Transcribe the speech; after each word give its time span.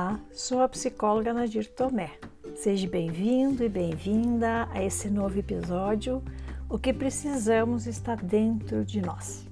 Olá, 0.00 0.18
sou 0.32 0.62
a 0.62 0.68
psicóloga 0.68 1.34
Nadir 1.34 1.68
Tomé. 1.68 2.12
Seja 2.54 2.88
bem-vindo 2.88 3.62
e 3.62 3.68
bem-vinda 3.68 4.66
a 4.72 4.82
esse 4.82 5.10
novo 5.10 5.38
episódio. 5.38 6.22
O 6.70 6.78
que 6.78 6.90
precisamos 6.90 7.86
está 7.86 8.14
dentro 8.14 8.82
de 8.82 9.02
nós. 9.02 9.46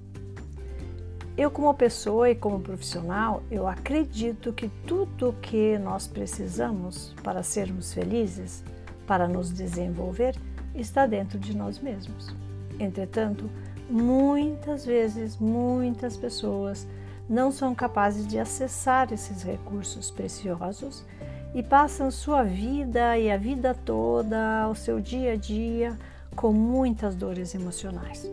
Eu, 1.37 1.51
como 1.51 1.75
pessoa 1.75 2.31
e 2.31 2.35
como 2.35 2.61
profissional, 2.61 3.43
eu 3.51 3.69
acredito 3.69 4.51
que 4.55 4.71
tudo 4.87 5.29
o 5.29 5.33
que 5.35 5.77
nós 5.77 6.07
precisamos 6.07 7.15
para 7.23 7.43
sermos 7.43 7.93
felizes, 7.93 8.65
para 9.07 9.29
nos 9.29 9.53
desenvolver, 9.53 10.35
está 10.75 11.05
dentro 11.05 11.39
de 11.39 11.55
nós 11.55 11.79
mesmos. 11.79 12.35
Entretanto, 12.81 13.51
muitas 13.91 14.87
vezes, 14.87 15.37
muitas 15.37 16.17
pessoas 16.17 16.87
não 17.29 17.53
são 17.53 17.75
capazes 17.75 18.27
de 18.27 18.39
acessar 18.39 19.13
esses 19.13 19.43
recursos 19.43 20.11
preciosos 20.11 21.05
e 21.55 21.63
passam 21.63 22.11
sua 22.11 22.43
vida 22.43 23.19
e 23.19 23.31
a 23.31 23.37
vida 23.37 23.75
toda, 23.75 24.69
o 24.71 24.75
seu 24.75 25.01
dia 25.01 25.33
a 25.33 25.37
dia, 25.37 25.99
com 26.35 26.53
muitas 26.53 27.15
dores 27.15 27.55
emocionais. 27.55 28.31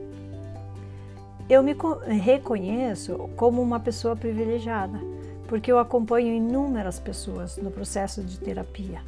Eu 1.49 1.61
me 1.61 1.75
reconheço 2.21 3.29
como 3.35 3.61
uma 3.61 3.79
pessoa 3.79 4.15
privilegiada, 4.15 4.99
porque 5.47 5.71
eu 5.71 5.77
acompanho 5.77 6.33
inúmeras 6.33 6.99
pessoas 6.99 7.57
no 7.57 7.69
processo 7.69 8.23
de 8.23 8.39
terapia, 8.39 9.01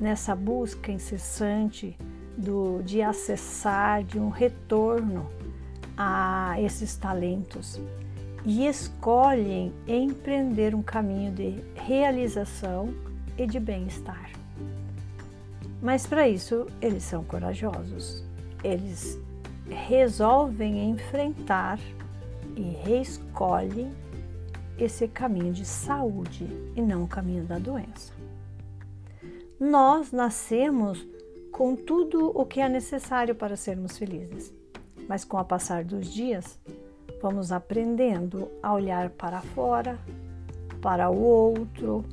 nessa 0.00 0.34
busca 0.34 0.90
incessante 0.90 1.96
do, 2.36 2.82
de 2.82 3.02
acessar, 3.02 4.02
de 4.02 4.18
um 4.18 4.30
retorno 4.30 5.28
a 5.96 6.56
esses 6.58 6.96
talentos, 6.96 7.80
e 8.44 8.66
escolhem 8.66 9.72
empreender 9.86 10.74
um 10.74 10.82
caminho 10.82 11.32
de 11.32 11.62
realização 11.74 12.94
e 13.38 13.46
de 13.46 13.58
bem-estar. 13.58 14.30
Mas 15.80 16.06
para 16.06 16.28
isso, 16.28 16.66
eles 16.80 17.02
são 17.02 17.24
corajosos. 17.24 18.24
Eles 18.62 19.18
resolvem 19.68 20.90
enfrentar 20.90 21.78
e 22.56 22.62
reescolhem 22.62 23.92
esse 24.78 25.06
caminho 25.08 25.52
de 25.52 25.64
saúde 25.64 26.46
e 26.74 26.82
não 26.82 27.04
o 27.04 27.08
caminho 27.08 27.44
da 27.44 27.58
doença. 27.58 28.12
Nós 29.58 30.12
nascemos 30.12 31.06
com 31.52 31.76
tudo 31.76 32.32
o 32.34 32.44
que 32.44 32.60
é 32.60 32.68
necessário 32.68 33.34
para 33.34 33.56
sermos 33.56 33.96
felizes, 33.96 34.52
mas 35.08 35.24
com 35.24 35.36
o 35.36 35.44
passar 35.44 35.84
dos 35.84 36.12
dias, 36.12 36.58
vamos 37.24 37.50
aprendendo 37.50 38.50
a 38.62 38.74
olhar 38.74 39.08
para 39.08 39.40
fora, 39.40 39.98
para 40.82 41.08
o 41.08 41.18
outro 41.18 42.04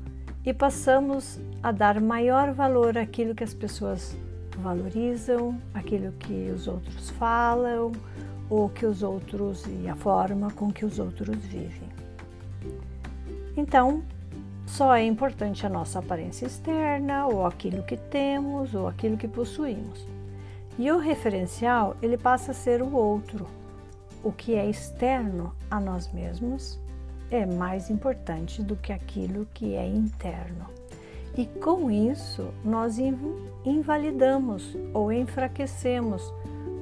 e 0.45 0.53
passamos 0.53 1.37
a 1.61 1.69
dar 1.69 1.99
maior 1.99 2.53
valor 2.53 2.97
àquilo 2.97 3.35
que 3.35 3.43
as 3.43 3.53
pessoas 3.53 4.15
valorizam, 4.59 5.59
aquilo 5.73 6.13
que 6.13 6.49
os 6.55 6.65
outros 6.65 7.09
falam, 7.09 7.91
ou 8.49 8.69
que 8.69 8.85
os 8.85 9.03
outros 9.03 9.65
e 9.67 9.89
a 9.89 9.97
forma 9.97 10.49
com 10.51 10.71
que 10.71 10.85
os 10.85 10.97
outros 10.97 11.35
vivem. 11.35 11.89
Então, 13.57 14.03
só 14.65 14.95
é 14.95 15.03
importante 15.03 15.65
a 15.65 15.69
nossa 15.69 15.99
aparência 15.99 16.45
externa, 16.45 17.27
ou 17.27 17.45
aquilo 17.45 17.83
que 17.83 17.97
temos, 17.97 18.73
ou 18.73 18.87
aquilo 18.87 19.17
que 19.17 19.27
possuímos. 19.27 20.07
E 20.79 20.89
o 20.89 20.99
referencial, 20.99 21.97
ele 22.01 22.17
passa 22.17 22.51
a 22.51 22.55
ser 22.55 22.81
o 22.81 22.95
outro, 22.95 23.45
o 24.23 24.31
que 24.31 24.55
é 24.55 24.69
externo 24.69 25.55
a 25.69 25.79
nós 25.79 26.11
mesmos 26.11 26.79
é 27.29 27.45
mais 27.45 27.89
importante 27.89 28.61
do 28.61 28.75
que 28.75 28.91
aquilo 28.91 29.47
que 29.53 29.73
é 29.73 29.87
interno. 29.87 30.65
E 31.37 31.45
com 31.45 31.89
isso, 31.89 32.49
nós 32.63 32.97
invalidamos 33.65 34.75
ou 34.93 35.11
enfraquecemos 35.11 36.33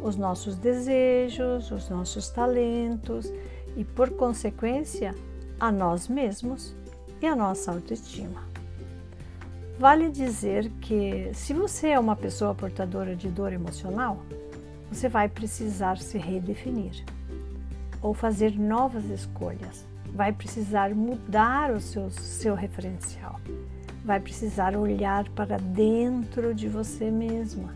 os 0.01 0.15
nossos 0.15 0.55
desejos, 0.55 1.69
os 1.71 1.87
nossos 1.89 2.29
talentos 2.29 3.31
e, 3.77 3.83
por 3.83 4.09
consequência, 4.11 5.13
a 5.59 5.71
nós 5.71 6.07
mesmos 6.07 6.75
e 7.21 7.27
a 7.27 7.35
nossa 7.35 7.71
autoestima. 7.71 8.41
Vale 9.77 10.09
dizer 10.09 10.69
que, 10.81 11.31
se 11.33 11.53
você 11.53 11.89
é 11.89 11.99
uma 11.99 12.15
pessoa 12.15 12.55
portadora 12.55 13.15
de 13.15 13.29
dor 13.29 13.53
emocional, 13.53 14.17
você 14.91 15.07
vai 15.07 15.29
precisar 15.29 15.99
se 15.99 16.17
redefinir 16.17 17.05
ou 18.01 18.13
fazer 18.13 18.57
novas 18.57 19.05
escolhas. 19.05 19.85
Vai 20.13 20.31
precisar 20.33 20.93
mudar 20.95 21.71
o 21.71 21.79
seu, 21.79 22.09
seu 22.09 22.55
referencial. 22.55 23.39
Vai 24.03 24.19
precisar 24.19 24.75
olhar 24.75 25.27
para 25.29 25.57
dentro 25.57 26.53
de 26.53 26.67
você 26.67 27.11
mesma, 27.11 27.75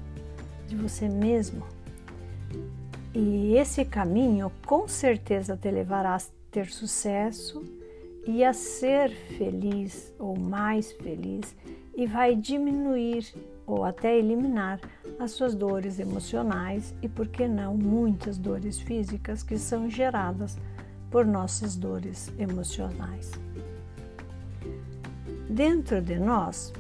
de 0.68 0.76
você 0.76 1.08
mesmo. 1.08 1.64
E 3.14 3.56
esse 3.56 3.86
caminho 3.86 4.52
com 4.66 4.88
certeza 4.88 5.56
te 5.56 5.70
levará 5.70 6.16
a 6.16 6.22
ter 6.50 6.68
sucesso 6.68 7.64
e 8.26 8.44
a 8.44 8.54
ser 8.54 9.12
feliz 9.38 10.14
ou 10.18 10.38
mais 10.38 10.92
feliz 10.94 11.56
e 11.96 12.08
vai 12.08 12.36
diminuir 12.36 13.34
ou 13.68 13.84
até 13.84 14.18
eliminar 14.18 14.80
as 15.20 15.32
suas 15.32 15.56
dores 15.56 16.00
emocionais 16.00 16.94
e, 17.02 17.08
por 17.08 17.28
que 17.28 17.48
não, 17.48 17.76
muitas 17.76 18.38
dores 18.38 18.80
físicas 18.80 19.44
que 19.44 19.58
são 19.58 19.90
geradas 19.90 20.58
por 21.10 21.26
nossas 21.26 21.76
dores 21.76 22.32
emocionais. 22.38 23.32
Dentro 25.50 26.02
de 26.02 26.18
nós, 26.18 26.74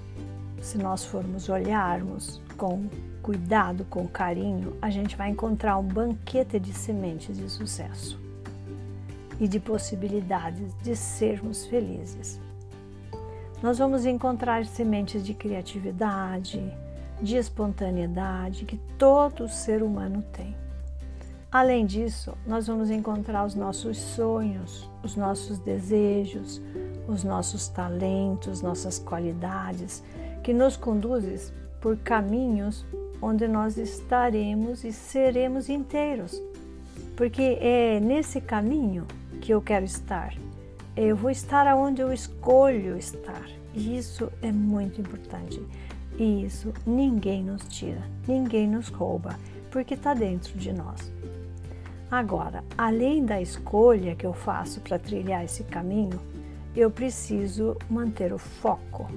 se 0.62 0.78
nós 0.78 1.06
formos 1.06 1.50
olharmos 1.50 2.42
com 2.58 2.88
cuidado, 3.22 3.86
com 3.86 4.08
carinho, 4.08 4.76
a 4.82 4.90
gente 4.90 5.16
vai 5.16 5.30
encontrar 5.30 5.78
um 5.78 5.88
banquete 5.88 6.60
de 6.60 6.74
sementes 6.74 7.38
de 7.38 7.50
sucesso 7.50 8.20
e 9.40 9.48
de 9.48 9.60
possibilidades 9.60 10.74
de 10.82 10.96
sermos 10.96 11.66
felizes. 11.66 12.40
Nós 13.62 13.78
vamos 13.78 14.06
encontrar 14.06 14.66
sementes 14.66 15.26
de 15.26 15.34
criatividade, 15.34 16.62
de 17.24 17.38
espontaneidade 17.38 18.66
que 18.66 18.78
todo 18.98 19.48
ser 19.48 19.82
humano 19.82 20.22
tem. 20.34 20.54
Além 21.50 21.86
disso, 21.86 22.36
nós 22.46 22.68
vamos 22.68 22.90
encontrar 22.90 23.46
os 23.46 23.56
nossos 23.56 23.98
sonhos, 23.98 24.90
os 25.02 25.16
nossos 25.16 25.58
desejos, 25.58 26.62
os 27.08 27.24
nossos 27.24 27.68
talentos, 27.68 28.62
nossas 28.62 29.00
qualidades, 29.00 30.04
que 30.44 30.52
nos 30.52 30.76
conduzem 30.76 31.38
por 31.80 31.96
caminhos 31.98 32.86
onde 33.22 33.48
nós 33.48 33.78
estaremos 33.78 34.84
e 34.84 34.92
seremos 34.92 35.70
inteiros. 35.70 36.42
Porque 37.16 37.58
é 37.62 38.00
nesse 38.02 38.42
caminho 38.42 39.06
que 39.40 39.54
eu 39.54 39.62
quero 39.62 39.86
estar. 39.86 40.34
Eu 40.98 41.16
vou 41.16 41.30
estar 41.30 41.68
aonde 41.68 42.02
eu 42.02 42.12
escolho 42.12 42.98
estar. 42.98 43.48
E 43.74 43.98
isso 43.98 44.32
é 44.42 44.52
muito 44.52 45.00
importante. 45.00 45.62
E 46.18 46.46
isso 46.46 46.74
ninguém 46.86 47.44
nos 47.44 47.64
tira, 47.68 48.02
ninguém 48.28 48.68
nos 48.68 48.90
rouba, 48.90 49.38
porque 49.72 49.96
está 49.96 50.14
dentro 50.14 50.58
de 50.58 50.72
nós. 50.72 51.12
Agora, 52.12 52.64
além 52.78 53.26
da 53.26 53.42
escolha 53.42 54.16
que 54.16 54.26
eu 54.26 54.34
faço 54.34 54.80
para 54.82 55.00
trilhar 55.00 55.44
esse 55.44 55.64
caminho, 55.64 56.20
eu 56.76 56.92
preciso 56.92 57.76
manter 57.90 58.32
o 58.32 58.38
foco, 58.38 59.08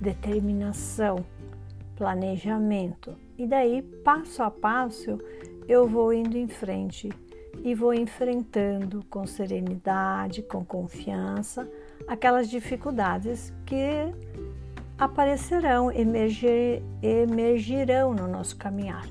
determinação, 0.00 1.24
planejamento. 1.96 3.14
E 3.36 3.46
daí, 3.46 3.82
passo 3.82 4.42
a 4.42 4.50
passo, 4.50 5.18
eu 5.66 5.86
vou 5.86 6.12
indo 6.12 6.38
em 6.38 6.48
frente 6.48 7.10
e 7.62 7.74
vou 7.74 7.92
enfrentando 7.92 9.04
com 9.10 9.26
serenidade, 9.26 10.42
com 10.42 10.64
confiança, 10.64 11.68
aquelas 12.06 12.48
dificuldades 12.48 13.52
que 13.66 14.14
aparecerão, 14.98 15.92
emergir, 15.92 16.82
emergirão 17.02 18.14
no 18.14 18.26
nosso 18.26 18.56
caminhar. 18.56 19.06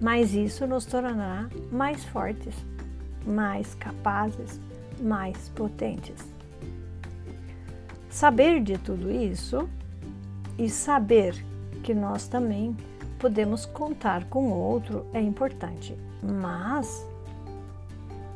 Mas 0.00 0.34
isso 0.34 0.66
nos 0.66 0.84
tornará 0.84 1.48
mais 1.72 2.04
fortes, 2.04 2.54
mais 3.26 3.74
capazes, 3.74 4.60
mais 5.00 5.48
potentes. 5.50 6.32
Saber 8.08 8.62
de 8.62 8.78
tudo 8.78 9.10
isso 9.10 9.68
e 10.56 10.68
saber 10.68 11.34
que 11.82 11.94
nós 11.94 12.28
também 12.28 12.76
podemos 13.18 13.66
contar 13.66 14.24
com 14.26 14.50
outro 14.50 15.06
é 15.12 15.20
importante, 15.20 15.96
mas 16.22 17.06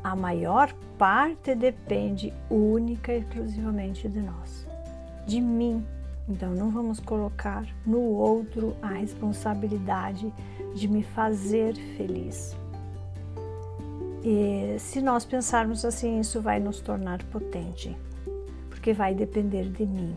a 0.02 0.16
maior 0.16 0.72
parte 0.96 1.54
depende 1.54 2.32
única 2.50 3.12
e 3.12 3.18
exclusivamente 3.18 4.08
de 4.08 4.20
nós, 4.20 4.66
de 5.26 5.40
mim. 5.40 5.84
Então, 6.28 6.52
não 6.54 6.70
vamos 6.70 7.00
colocar 7.00 7.66
no 7.86 8.00
outro 8.00 8.76
a 8.82 8.88
responsabilidade 8.88 10.32
de 10.74 10.86
me 10.86 11.02
fazer 11.02 11.74
feliz. 11.96 12.54
E 14.22 14.76
se 14.78 15.00
nós 15.00 15.24
pensarmos 15.24 15.84
assim, 15.84 16.20
isso 16.20 16.40
vai 16.40 16.60
nos 16.60 16.80
tornar 16.80 17.22
potente, 17.24 17.96
porque 18.68 18.92
vai 18.92 19.14
depender 19.14 19.70
de 19.70 19.86
mim. 19.86 20.16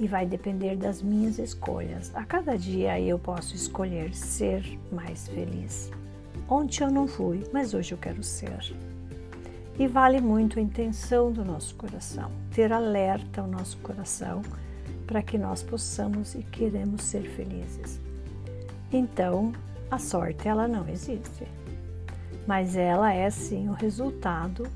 e 0.00 0.08
vai 0.08 0.26
depender 0.26 0.76
das 0.76 1.00
minhas 1.00 1.38
escolhas. 1.38 2.10
A 2.16 2.24
cada 2.24 2.56
dia 2.56 3.00
eu 3.00 3.18
posso 3.18 3.54
escolher 3.54 4.14
ser 4.14 4.78
mais 4.90 5.28
feliz. 5.28 5.90
Ontem 6.48 6.82
eu 6.82 6.90
não 6.90 7.06
fui, 7.06 7.44
mas 7.52 7.72
hoje 7.72 7.92
eu 7.92 7.98
quero 7.98 8.22
ser. 8.22 8.74
E 9.78 9.86
vale 9.86 10.20
muito 10.20 10.58
a 10.58 10.62
intenção 10.62 11.30
do 11.30 11.44
nosso 11.44 11.74
coração, 11.76 12.30
ter 12.52 12.72
alerta 12.72 13.40
ao 13.40 13.46
nosso 13.46 13.78
coração 13.78 14.42
para 15.12 15.22
que 15.22 15.36
nós 15.36 15.62
possamos 15.62 16.34
e 16.34 16.42
queremos 16.42 17.02
ser 17.02 17.28
felizes. 17.32 18.00
Então, 18.90 19.52
a 19.90 19.98
sorte 19.98 20.48
ela 20.48 20.66
não 20.66 20.88
existe, 20.88 21.46
mas 22.46 22.76
ela 22.76 23.12
é 23.12 23.28
sim 23.28 23.68
o 23.68 23.74
resultado 23.74 24.66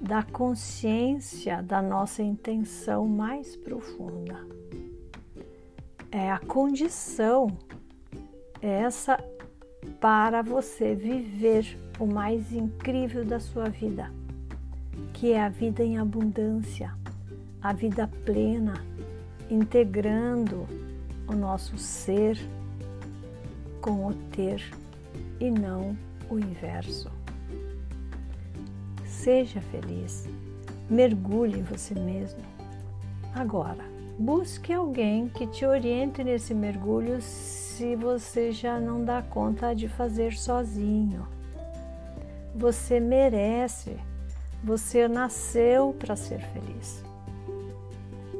da 0.00 0.22
consciência 0.22 1.62
da 1.62 1.82
nossa 1.82 2.22
intenção 2.22 3.06
mais 3.06 3.56
profunda. 3.56 4.42
É 6.10 6.30
a 6.30 6.38
condição 6.38 7.48
essa 8.62 9.22
para 10.00 10.40
você 10.40 10.94
viver 10.94 11.78
o 12.00 12.06
mais 12.06 12.54
incrível 12.54 13.22
da 13.22 13.38
sua 13.38 13.68
vida, 13.68 14.10
que 15.12 15.32
é 15.32 15.42
a 15.42 15.50
vida 15.50 15.84
em 15.84 15.98
abundância, 15.98 16.90
a 17.60 17.74
vida 17.74 18.08
plena, 18.24 18.72
integrando 19.50 20.66
o 21.26 21.32
nosso 21.32 21.76
ser 21.76 22.38
com 23.80 24.06
o 24.06 24.14
ter 24.14 24.62
e 25.40 25.50
não 25.50 25.96
o 26.30 26.38
inverso. 26.38 27.10
Seja 29.04 29.60
feliz, 29.60 30.28
mergulhe 30.88 31.58
em 31.58 31.62
você 31.62 31.94
mesmo. 31.94 32.40
Agora, 33.34 33.84
busque 34.18 34.72
alguém 34.72 35.28
que 35.28 35.46
te 35.46 35.64
oriente 35.64 36.24
nesse 36.24 36.54
mergulho 36.54 37.20
se 37.20 37.94
você 37.94 38.50
já 38.52 38.80
não 38.80 39.04
dá 39.04 39.22
conta 39.22 39.74
de 39.74 39.88
fazer 39.88 40.34
sozinho. 40.34 41.26
Você 42.54 42.98
merece, 42.98 43.96
você 44.64 45.06
nasceu 45.06 45.94
para 45.98 46.16
ser 46.16 46.40
feliz. 46.40 47.07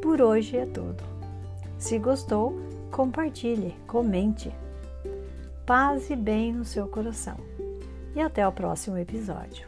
Por 0.09 0.23
hoje 0.23 0.57
é 0.57 0.65
tudo. 0.65 1.05
Se 1.79 1.99
gostou, 1.99 2.59
compartilhe, 2.91 3.77
comente. 3.87 4.51
Paz 5.67 6.09
e 6.09 6.17
bem 6.17 6.51
no 6.51 6.65
seu 6.65 6.89
coração. 6.89 7.37
E 8.17 8.21
até 8.23 8.49
o 8.49 8.51
próximo 8.51 8.97
episódio. 8.97 9.68